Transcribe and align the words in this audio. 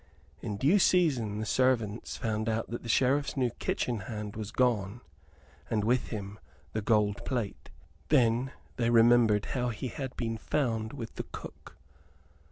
In 0.41 0.57
due 0.57 0.79
season 0.79 1.37
the 1.37 1.45
servants 1.45 2.17
found 2.17 2.47
that 2.47 2.65
the 2.71 2.89
Sheriff's 2.89 3.37
new 3.37 3.51
kitchen 3.59 3.99
hand 3.99 4.35
was 4.35 4.49
gone, 4.49 5.01
and 5.69 5.83
with 5.83 6.07
him 6.07 6.39
the 6.73 6.81
gold 6.81 7.23
plate. 7.23 7.69
Then 8.09 8.51
they 8.77 8.89
remembered 8.89 9.45
how 9.53 9.69
he 9.69 9.89
had 9.89 10.15
been 10.17 10.39
found 10.39 10.91
with 10.93 11.17
the 11.17 11.25
cook. 11.31 11.77